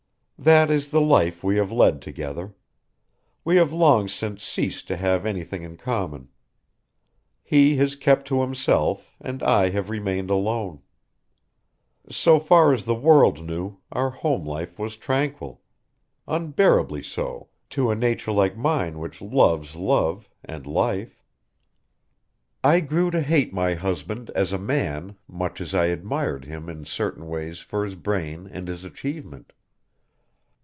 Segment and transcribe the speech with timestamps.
[0.41, 2.55] "That is the life we have led together.
[3.45, 6.29] We have long since ceased to have anything in common.
[7.43, 10.81] He has kept to himself and I have remained alone.
[12.09, 15.61] So far as the world knew our home life was tranquil.
[16.27, 21.21] Unbearably so to a nature like mine which loves love and life.
[22.63, 26.83] "I grew to hate my husband as a man much as I admired him in
[26.83, 29.53] certain ways for his brain and his achievement.